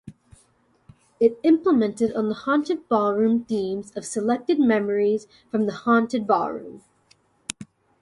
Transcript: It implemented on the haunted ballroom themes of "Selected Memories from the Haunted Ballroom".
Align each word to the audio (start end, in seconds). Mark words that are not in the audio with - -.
It 1.19 1.39
implemented 1.43 2.15
on 2.15 2.27
the 2.27 2.33
haunted 2.33 2.89
ballroom 2.89 3.43
themes 3.45 3.91
of 3.95 4.03
"Selected 4.03 4.59
Memories 4.59 5.27
from 5.51 5.67
the 5.67 5.73
Haunted 5.73 6.25
Ballroom". 6.25 6.81